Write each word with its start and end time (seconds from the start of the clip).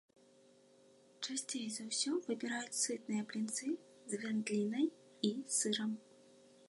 Часцей 1.27 1.67
за 1.75 1.83
ўсё 1.89 2.11
выбіраюць 2.27 2.79
сытныя 2.83 3.21
блінцы 3.33 3.67
з 4.15 4.23
вяндлінай 4.25 4.85
і 5.31 5.33
сырам. 5.59 5.91